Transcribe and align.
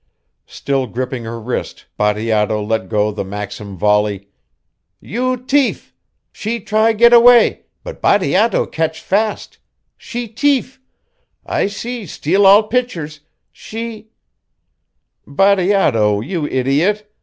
Still 0.47 0.87
gripping 0.87 1.25
her 1.25 1.39
wrist, 1.39 1.85
Bateato 1.95 2.59
let 2.67 2.89
go 2.89 3.11
the 3.11 3.23
Maxim 3.23 3.77
volley: 3.77 4.29
"You 4.99 5.37
tief! 5.37 5.93
She 6.31 6.59
try 6.59 6.93
get 6.93 7.13
away, 7.13 7.65
but 7.83 8.01
Bateato 8.01 8.65
catch 8.65 8.99
fast 8.99 9.59
she 9.95 10.27
tief 10.27 10.79
I 11.45 11.67
see 11.67 12.07
steal 12.07 12.47
all 12.47 12.63
pictures 12.63 13.19
she" 13.51 14.07
"Bateato, 15.27 16.19
you 16.21 16.47
idiot!" 16.47 17.07